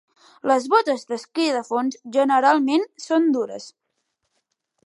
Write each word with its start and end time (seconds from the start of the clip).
Les 0.51 0.63
botes 0.73 1.03
d'esquí 1.11 1.45
de 1.57 1.61
fons 1.69 1.99
generalment 2.17 2.89
són 3.07 3.29
dures. 3.37 3.73